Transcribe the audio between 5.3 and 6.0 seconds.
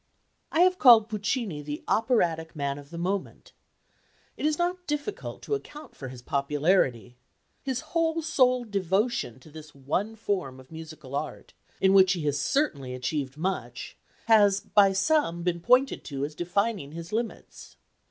to account